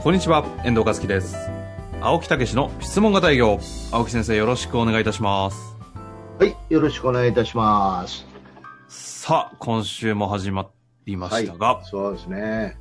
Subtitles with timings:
[0.00, 1.36] こんにちは、遠藤和樹です。
[2.00, 3.58] 青木武の質問型営業。
[3.90, 5.76] 青木先生、よろしくお願いいたします。
[6.38, 8.24] はい、よろしくお願いいたします。
[8.86, 10.70] さあ、今週も始ま
[11.04, 12.78] りましたが、はい、そうですね。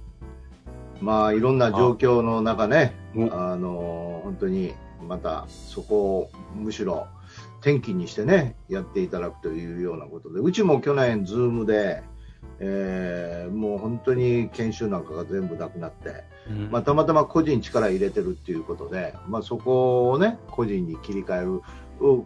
[1.02, 2.94] まあ、いろんな状況の中ね、
[3.32, 7.08] ああの、本当に、また、そこを、むしろ、
[7.62, 12.04] 転機にしてね、やっていただくというようなことで、うちも去年、ズームで、
[12.60, 21.62] えー、もう本当に研修なんかが全部なくなって、うんまあ、たまたま個人力入れてるっていうことで、まあ、そこをね、個人に切り替える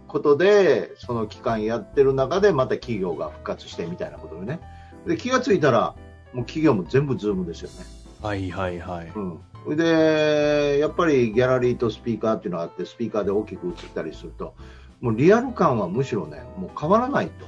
[0.08, 4.60] ことで、その期間やってる中で、また企業が復活してみたいなことでね。
[5.06, 5.96] で、気がついたら、
[6.34, 7.86] もう企業も全部 Zoom ですよね。
[8.22, 9.12] はいはいはい。
[9.16, 9.78] うん。
[9.78, 14.54] で、やっぱりギャラリーとスピーカーっていうのがあって、スピーカーで大きく映ったりすると、
[15.02, 17.46] もうリアル感はむしろね、もう変わらないと。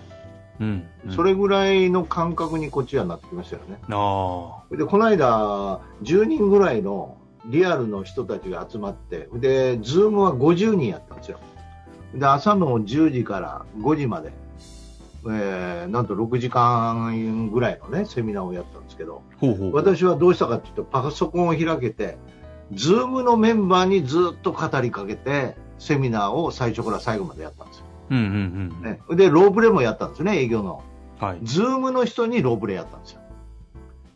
[0.64, 0.88] うん。
[1.06, 3.78] うんそれぐらいの感覚にこっちはなってきましたよね。
[3.90, 11.40] あで、この間、10人ぐらいのリアルの人たちが集まって、で、 Zoom は50人やったんですよ。
[12.16, 14.32] で、朝の10時から5時まで、
[15.26, 19.22] えー、なんと6時間ぐらいのね、セミナーをやったんですけど。
[19.74, 22.18] 私はどうしたかっていうと、パソコンを開けて、
[22.72, 27.86] Zoom のメンバーにずっと語りかけて、セミナーを最初から最後までやったんですよ。
[28.10, 28.24] うんうん
[28.82, 28.84] うん。
[28.84, 30.84] ね、で、ロープレもやったんですね、営業の。
[31.20, 31.40] はい。
[31.44, 33.22] Zoom の人にロープレやったんですよ。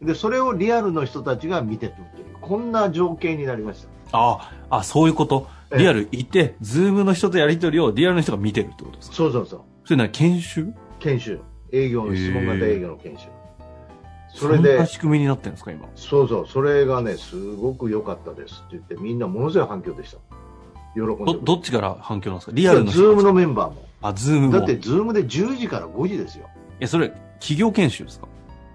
[0.02, 4.18] で、それをリアルの人たちが見てるという、こんな情景になりました。
[4.18, 5.48] ああ、そういうこと？
[5.72, 9.16] ええリアルいて、 Zoom の人とやりとりをリアルの人が見てるってことですか？
[9.18, 9.62] そうそうそう。
[9.84, 10.74] それな研修？
[11.00, 11.40] 研修。
[11.74, 13.28] 営業の、質問型営業の研修。
[14.34, 15.90] それでな、仕組みになってるんですか、今？
[15.96, 20.20] そうそう、それがね、すごく良かったですって言って、みんなものすごい反響でした。
[21.06, 22.52] 喜んでど、どっちから反響なんですか？
[22.56, 23.86] リアルのズーム人のメンバーも。
[24.02, 24.54] あ、ズームも。
[24.54, 26.48] だって、ズームで10時から5時ですよ。
[26.80, 27.10] いや、それ、
[27.40, 28.28] 企業研修ですか？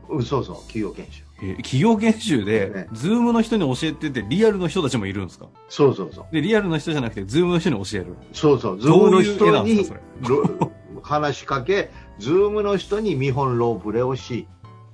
[0.08, 1.22] うん、そうそう、企業研修。
[1.42, 5.46] えー企業研修でね、ズームの人に教えてて、リアルの人たちもいるんですか？
[5.68, 6.26] そうそうそう。
[6.32, 8.14] で、リアルの人じゃなくて、ズームの人に教える。
[8.32, 10.36] そうそう、ズームのどういう絵人になんですか、それ？
[10.36, 10.72] ろ
[11.02, 11.90] 話しかけ、
[12.20, 14.46] ズームの人に見本ロープレをし、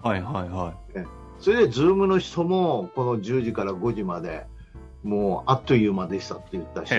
[0.02, 0.74] はいはいは
[1.40, 4.46] それで、ズームの人も、この10時から5時まで、
[5.08, 6.86] もう、あっという間でしたって言ったい。
[6.86, 6.92] し。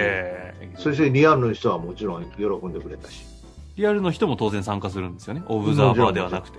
[0.77, 3.23] そしてリアルの人はもちろん喜んでくれたし。
[3.75, 5.43] リアルの人も当然参加するんですよね。
[5.47, 6.57] オブザーバーではなくて。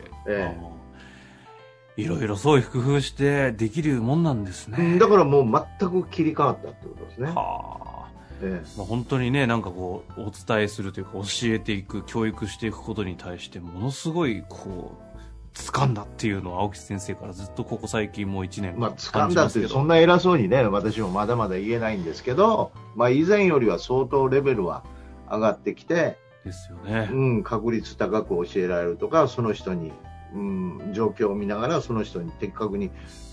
[1.97, 4.95] いろいろそういう工夫してできるもんなんですね。
[4.95, 7.33] えだからもう全く切り替わったってことですね。
[7.33, 8.09] はあ。
[8.43, 15.10] えまあ、本当にね、なんかこう、お伝えするというか、教えていく、教育していくことに対して、ものすごい、こう、
[15.55, 19.97] 掴んだっていうのは、青木先生からずっとここ最近もう一年えまあ、掴んだって、そんな。
[19.97, 24.85] な偉そうにね、私もまだまだ言えないんですけど、まあ、以前よりは相当レベルは
[25.29, 27.09] 上がってきて、ですよね。
[27.13, 29.93] うん、確率高く教えられるとか、その人に、
[30.35, 32.91] うん、状況を見ながら、その人に的確に、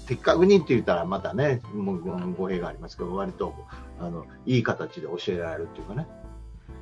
[0.07, 3.53] 的確にって言ったらまたね、もう語弊がありますけど、割と、
[3.99, 6.07] あの、いい形で教えられるっていうかね。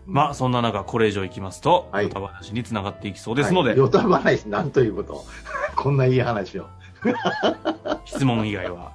[0.06, 5.26] まあ、そんな中、これ以上行きますと、はいヨタ話につながっていきそうですので、はい、よた話、なんということ。
[5.76, 6.68] こんないい話を。
[8.06, 8.94] 質問以外は、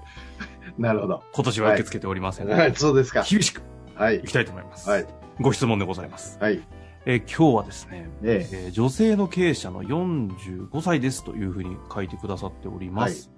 [0.78, 1.22] なるほど。
[1.32, 3.25] 今年は受け付けておりませんので、はい、そうですか。
[3.28, 3.62] 厳しく
[3.94, 4.32] はいいき。
[4.32, 4.88] たいと思います。
[4.88, 5.06] はい。
[5.41, 6.38] ご質問でございます。
[6.41, 6.60] はい。
[7.06, 8.56] えー今日はですね、ええ。
[8.65, 13.31] えー女性の経営者の45歳ですというふうに書いてくださっております。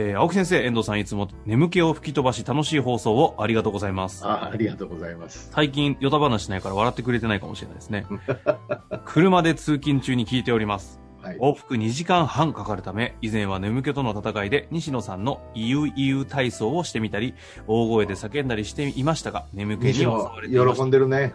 [0.00, 4.24] えー青木先生、遠藤さんいつも眠気を吹き飛ばし楽しい放送をありがとうございます。
[4.24, 5.50] あありがとうございます。
[5.52, 8.06] 最近、ヨタ話しないから笑ってくれてないかもしれないですね。
[9.04, 11.00] 車で通勤中に聞いております。
[11.20, 11.38] はい。
[11.38, 17.34] 往復2時間半かかるため、以前は眠気との戦いで西野さんのイユイユ体操をしてみたり、
[17.66, 21.34] 大声で叫んだりしていましたが、眠気に襲われていました喜んでるね。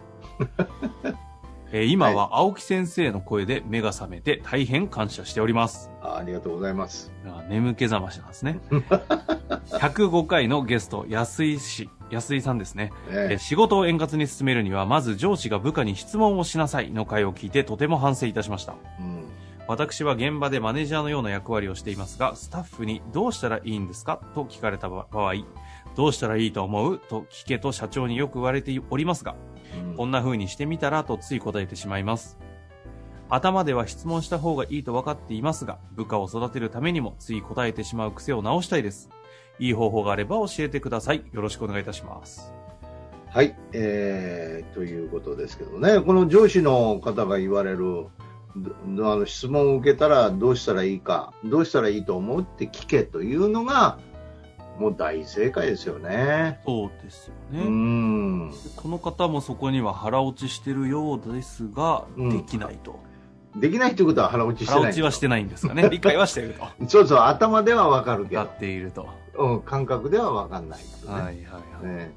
[1.76, 5.90] えー今は青木先生の声で目が覚めて大変感謝しております。
[6.02, 7.12] あありがとうございます。
[7.26, 8.60] あ眠気覚ましなんですね。
[9.72, 12.92] 105回のゲスト、安井氏、安井さんですね。
[13.10, 18.76] えーえ仕事を円滑に進めるには、まず上司が部下に質問をしなさいの回を聞いてとても反省いたしました。
[19.00, 19.24] えうん。
[19.68, 24.20] 私は現場でマネージャーのような役割をしていますが、スタッフにどうしたらいいんですか？
[24.36, 25.34] と聞かれた場合、
[25.96, 27.00] どうしたらいいと思う？
[27.00, 29.36] と聞けと社長によく言われておりますが、
[29.76, 32.38] うんこんな風にしてみたらとつい答えてしまいます。
[33.30, 39.10] 頭では質問した方がいいと分かっていますが、部下を育てるためにもつい答えてしまう癖を直したいです。
[39.60, 41.24] いい方法があれば教えてください。
[41.32, 42.54] よろしくお願いいたします。
[43.30, 48.08] はい、えー、ということですけどね、この上司の方が言われる、
[48.88, 53.98] どあの質問を受けたらどうしたらいいか、どうしたらいいと思うって聞けというのが、
[54.80, 56.60] もう大正解ですよね。
[56.66, 57.64] そうですようね。
[57.66, 58.54] ん。
[58.76, 63.00] この方もそこには腹落ちしてるようですが、うんできないと。
[63.56, 64.82] できないということは腹落ちしてない。
[64.82, 65.88] 腹落ちはしてないんですかね。
[65.92, 66.88] 理解はしていると。
[66.88, 69.08] そうそう、頭ではわかるけどやっ、ていると。
[69.36, 71.14] うん、感覚ではわかんないですね。
[71.14, 71.40] はいはいは
[71.84, 71.86] い。
[71.86, 72.16] ね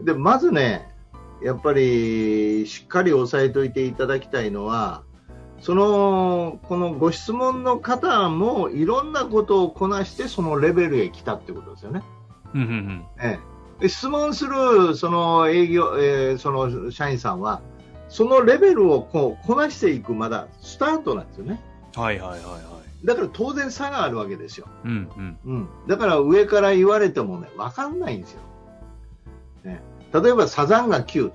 [0.00, 0.88] で、まずね、
[1.42, 5.02] やっぱりしっかり押さえておいていただきたいのは、
[5.60, 12.02] その、このご質問の方もいろんなことをこなしてそのレベルへ来たってことですよね。
[12.54, 13.04] うんうんうん。
[13.20, 13.38] え
[13.78, 17.60] え、で質問するその営業、えーその社員さんは、
[18.08, 21.60] そのレベルをこうこなしていくまだスタートなんですよね。
[21.94, 22.58] はいはいはいは
[23.02, 23.06] い。
[23.06, 24.66] だから当然差があるわけですよ。
[24.84, 25.38] うんうん。
[25.44, 28.40] うん、だから上から言われてもね、わかんないんですよ。
[29.64, 31.32] ね、例えばサザンが9、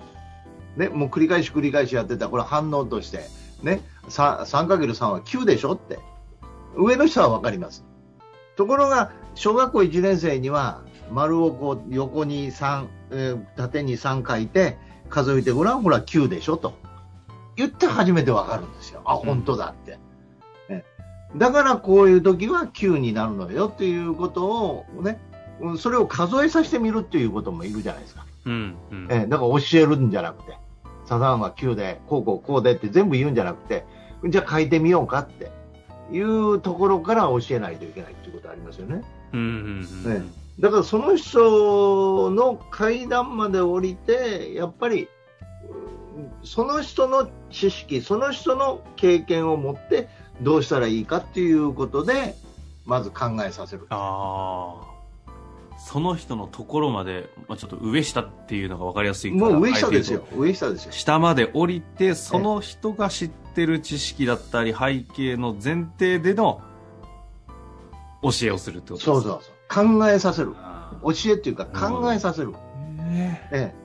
[0.78, 3.26] ね、もう繰り返し繰り返しやってた、これ反応として、
[3.64, 6.00] ね、3 3×3 は9でしょって、
[6.76, 7.86] 上の人はわかります。
[8.56, 10.82] ところが、小学校1年生には、
[11.12, 14.78] 丸をこう横に3、えー縦に3書いて、
[15.10, 16.74] 数えてごらん、ほら9でしょと。
[17.56, 19.02] 言って初めてわかるんですよ。
[19.06, 19.98] あ、本当だって。
[20.70, 20.84] ね
[21.36, 25.20] だからこういう時は9になるのよっていうことをね、
[25.62, 28.26] うんそれを数えさせてみるっていうこともいるじゃないですか。
[28.46, 29.08] うんうん。
[29.10, 30.58] ええだから教えるんじゃなくて、
[31.06, 33.86] サザンは9で、こうこうこうでって全部言うんじゃなくて、
[34.28, 35.52] じゃあ書いてみようかって
[36.12, 39.04] いうところから教えないといけないっていうことありますよね。
[39.34, 40.22] うんうんうん。
[40.22, 45.10] ねだからその人の階段まで降りて、やっぱり、うん
[46.44, 50.08] その人の知識、その人の経験を持って
[50.42, 52.36] どうしたらいいかっていうことで、
[52.86, 53.88] まず考えさせる。
[53.90, 54.95] ああ。
[55.78, 59.52] その人のところまで、まあ、ちょっと上下っていうのが分かりやすいから。
[59.52, 60.26] もう上下ですあよ。
[60.36, 60.92] 上下ですよ。
[60.92, 66.62] 下まで降りて、その人が知ってる知識だったり、背景の前提での
[68.24, 69.88] 教えをするってことですそうそうそう。
[69.98, 70.54] 考えさせる。
[70.58, 72.54] あ教えっていうか考えさせる。
[73.12, 73.76] ええ。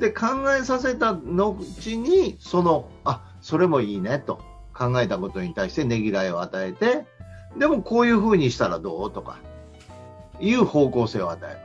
[0.00, 0.26] で、考
[0.58, 4.40] えさせた後に、その、あ、それもいいねと
[4.74, 7.06] 考えたことに対してねぎらいを与えて、
[7.58, 9.10] でもこういう風にしたらどう？
[9.10, 9.38] とか、
[10.40, 11.58] いう方向性を与える。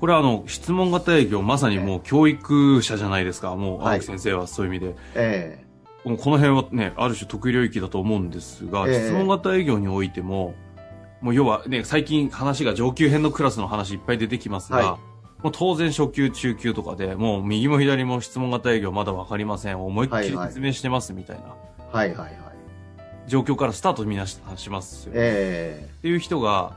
[0.00, 3.54] これはあの、質問型営業、まさにもう教育者じゃないですか。
[3.54, 4.96] もう、はい青木先生はそういう意味で。
[5.14, 5.64] え
[6.04, 10.54] もうこの辺はね、ある種得意領域だと思うんですが、ええ質問型営業においても、
[11.20, 14.98] もう要はね、最近話が上級編のクラスの話いっぱい出てきますが、は
[15.42, 19.80] もう当然初級、中級とかで、もう右も左も質問型営業まだわかりません。
[19.80, 21.54] 思いっきり説明してますみたいな
[21.92, 22.32] えはいはいはい。
[23.28, 25.12] 状況からスタートみんなししますよ。
[25.14, 26.76] えっていう人が、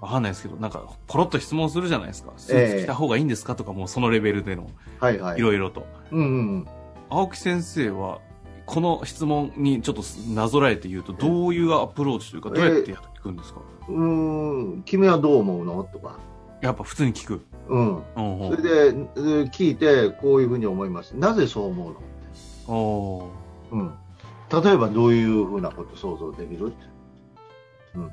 [0.00, 2.32] わかんないですけど、なんか、ポロッと質問するじゃないですか。
[2.36, 5.38] スーツ着た方がいいんですかとか、もうそのレベルでの、えはいはい。
[5.38, 5.86] いろいろと。
[6.12, 6.66] うんうん。
[7.10, 8.20] 青木先生は、
[8.66, 10.02] この質問にちょっと
[10.34, 15.84] なぞらえて言うと、どういうアプローチというか、どうやってやっていくんですか、うーん、君はどう思うの？
[15.84, 16.18] とか。
[16.60, 17.46] やっぱ普通に聞く。
[17.68, 17.96] うん。
[17.96, 21.12] うんうんそれで、えー聞いて、こういうふうに思います。
[21.12, 21.94] なぜそう思う
[22.68, 22.76] の？
[22.76, 23.94] おーうん。
[24.62, 26.72] 例えばどういうふうなこと想像できる？
[27.94, 28.10] うん。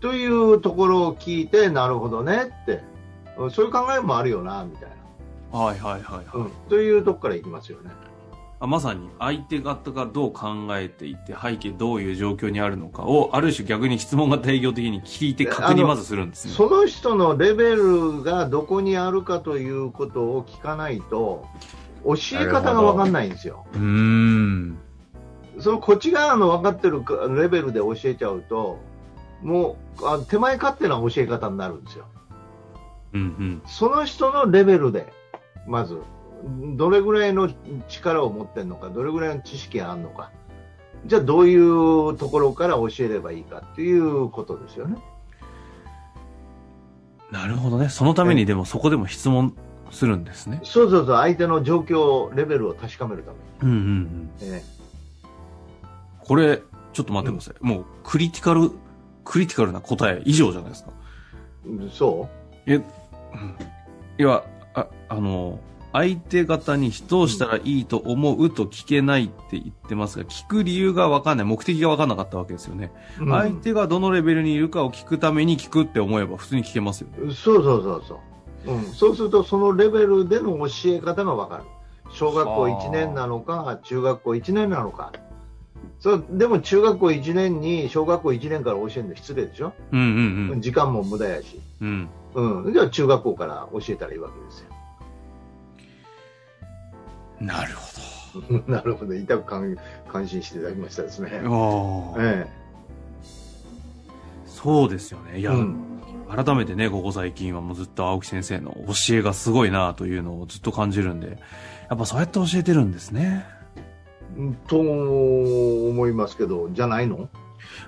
[0.00, 2.72] というところを聞いて、なるほどねって。
[2.72, 2.96] うん
[3.50, 4.90] そういう考えもあるよな、みたい
[5.52, 5.58] な。
[5.58, 6.24] はいはいはいはい。
[6.34, 6.50] うん。
[6.68, 7.90] というとこからいきますよね。
[8.58, 16.54] あまさに相手方がどう考えていて、背景どういう状況にあるのかを、ある種逆に質問型営業的に聞いて確認まずするんですね。
[16.54, 21.46] その人のレベルがどこにあるかということを聞かないと、
[22.04, 23.66] 教え方がわかんないんですよ。
[23.74, 24.78] うーん。
[25.58, 28.78] そのこっち側の分かってるかレベルで教えちゃうと、
[29.42, 32.06] もうあ手前勝手な教え方になるんですよ。
[33.12, 33.62] うんうん。
[33.66, 35.12] その人のレベルで、
[35.66, 36.00] まず、
[36.76, 37.50] どれぐらいの
[37.88, 40.30] 力を持ってるのか、どれぐらいの知識があるのか、
[41.06, 44.98] じゃあどういうところから教えればいいかっていうことですよね。
[47.30, 47.88] なるほどね。
[47.88, 49.56] そのためにでもそこでも質問
[49.90, 50.60] するんですね。
[50.62, 54.30] そうそうそう、相手の状況、レベルを確かめるためうんうんうん。
[54.40, 54.54] に。
[54.54, 54.62] え
[56.20, 56.62] これ、
[56.92, 57.54] ちょっと待ってください。
[57.64, 58.72] もう、クリティカル、
[59.26, 60.90] クリティカルな答え以上じゃないですか。
[61.66, 62.28] えそ
[62.64, 62.84] え、うん
[64.18, 65.58] いや、あ、あの、
[65.92, 72.92] 相手方にどうしたらいいと思うと聞けないって言ってますが、聞く理由がわかんない、目的がわかんなかったわけですよね。
[73.18, 77.34] う、うん相手がどのレベルにいるかを聞くために聞くって思えば普通に聞けますよね。
[77.34, 78.20] そうそうそうそ
[78.66, 78.82] う、うん。
[78.92, 81.64] そうすると、そのレベルでの教え方が分かる。
[82.12, 85.12] 小学校1年なのか、中学校1年なのか。
[86.00, 90.60] そうでも中学校1年に小学校1年から教えるの失礼でしょ、うんうんうん。
[90.60, 92.08] 時間も無駄やし、うん。
[92.34, 94.66] うん、じゃあ中学校から教えたらいいわけですよ。
[97.40, 99.76] なるほ なるほど、痛く感
[100.12, 101.40] 感心していただきましたですね。
[101.42, 102.14] ど。
[102.16, 102.22] ああ。
[102.22, 102.46] え
[104.46, 105.38] そうですよね。
[105.38, 105.86] いえや、うん
[106.28, 111.38] 改めてね、ここ最近はもうずっと青木先生の教えがすごいなというのをずっと感じるんで、
[111.88, 113.46] やっぱそうやって教えてるんですね。
[114.66, 117.28] と思いますけど、じゃないの？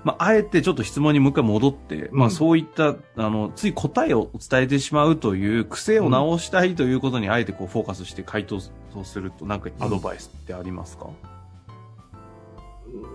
[0.03, 8.59] まあ、あえてちょっと質問にもう一回戻って、まあうんそういった、あの、つい答えを伝えてしまうという癖を直したいということにあえてこうフォーカスして回答
[8.95, 11.07] をすると、なんかアドバイスってありますか、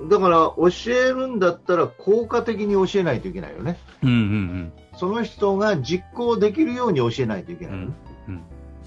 [0.09, 3.79] だから教えるんだったら効果的に教えないといけないよね。
[4.03, 7.71] うんうんその人が実行できるように教えないといけうん。
[7.73, 7.95] ないよね。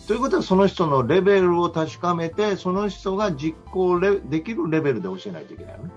[0.07, 0.13] うん。
[0.13, 5.91] ということはその人のレベルを確かめてその人が実行レできるレベルで教えないといけないよね。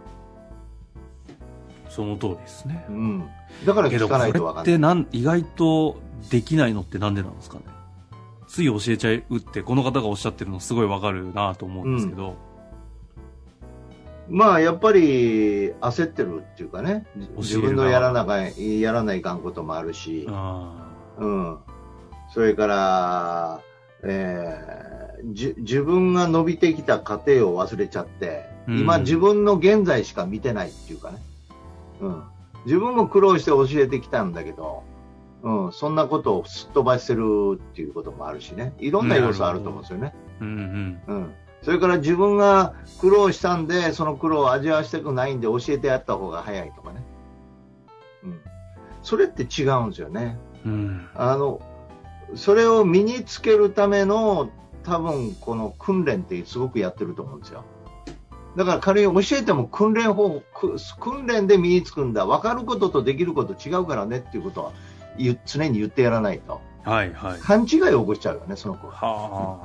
[1.88, 2.92] その通りですねう。
[2.92, 3.28] ん、
[3.66, 4.62] だから聞かないとれ分かんない。
[4.62, 5.96] ってなん、意外と
[6.30, 7.64] できないのってなんでなんですかね
[8.46, 12.36] つい教えちゃうって、この方がおっしゃってるのすごいわかるなと思うんですけど、
[14.28, 20.88] まあやっぱり焦ってるっていうかね、自分のやらなかいやらないかんこともあるし、あ
[21.18, 21.58] うん、
[22.32, 23.60] それから、
[24.02, 25.00] えー
[25.32, 31.18] じ自分が伸びてきた過程を忘れちゃって、うん今自分の現在しか見てないっていうかね、
[32.00, 32.22] うん、
[32.66, 34.84] 自分も苦労して教えてきたんだけど、
[35.42, 40.14] うん、そんなことをすっ飛ばしてるっていうこともあるしね、いろんな要素あると思うんですよね。
[40.40, 41.14] ーうんうん。
[41.14, 47.02] うん、それから自分が苦労したんで、その苦労を味わわしたくないんで教えてやった方が早いとかね。
[48.22, 48.40] うん。
[49.02, 50.38] それって違うんですよね。
[50.64, 51.08] うん。
[51.14, 51.60] あの、
[52.34, 54.50] それを身につけるための
[54.84, 57.64] 多分この訓練ってすごくやってると思うんですよ。
[58.56, 62.26] だから仮に教えても訓練方法、く訓練で身につくんだ。
[62.26, 64.72] 分かることとできること違うからねっていうことは
[65.46, 66.60] 常に言ってやらないと。
[66.84, 67.40] はいはい。
[67.40, 68.92] 勘違いを起こしちゃうよね、その子は。
[68.94, 69.58] は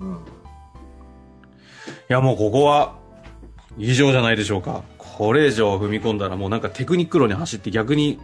[0.00, 0.04] あ。
[0.04, 0.12] うん。
[0.14, 0.16] い
[2.08, 2.96] やもうここは、
[3.78, 4.82] 以上じゃないでしょうか。
[4.98, 8.20] これ以上踏み込んだらもうなんかテクニック論に走って逆に、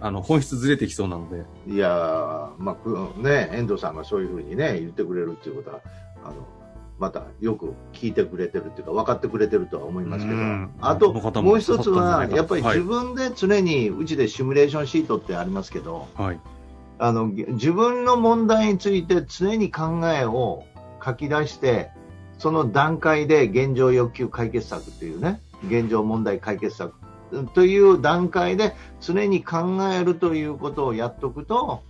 [0.00, 1.44] あの、本質ずれてきそうなので。
[1.66, 5.80] いやー、まあくね、遠藤さんがそういうふうにね、言ってくれるっていうことは、
[6.24, 6.34] あの、
[6.98, 16.40] またよく聞いてくれてるっていうか、分かってくれてるとは思いますけどうん、あと、ももう一つは、やっぱりはい自分で常に、うちでシミュレーションシートってありますけど、はい。
[16.98, 20.64] あの、自分の問題について常に考えを
[21.04, 21.90] 書き出して、
[22.38, 26.94] その段階で現状欲求解決策っていうね、現状問題解決策
[27.54, 31.82] という段階で常に考えるということをやっとくと、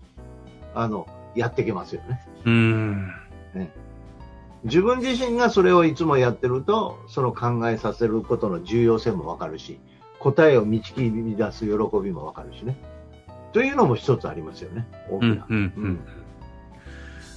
[0.75, 2.21] あの、やっていけますよね。
[2.45, 3.13] うーん。
[4.65, 9.79] 自分自身がそれをいつもやってると、その考えさせることの重要性もわかるし、
[10.19, 12.77] 答えを導き出す喜びもわかるしね。
[13.53, 14.87] というのも一つありますよね。
[15.11, 15.47] 大きうん、な。
[15.49, 16.01] うん、ううんん。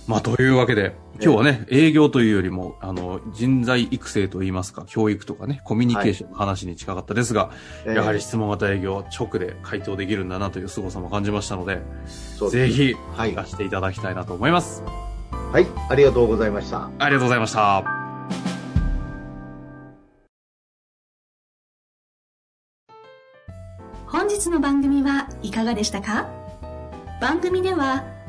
[0.09, 7.51] まあ、というわけで、今日はね、営業というよりも、あの、人材育成といいますか、教育とかね、コミュニケーションの話に近かったですが、
[7.85, 14.83] えーやはり質問型営業は直で回答できるんだなという凄さも感じましたので、ですぜひ、はい聞かせていただきたいなと思います。
[15.31, 16.89] はい、ありがとうございました。
[16.97, 17.83] ありがとうございました。
[24.07, 26.27] 本日の番組はいかがでしたか？
[27.21, 28.03] 番組では